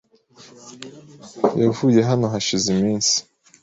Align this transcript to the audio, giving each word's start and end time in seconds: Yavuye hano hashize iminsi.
Yavuye 1.63 1.99
hano 2.09 2.25
hashize 2.33 2.65
iminsi. 2.75 3.15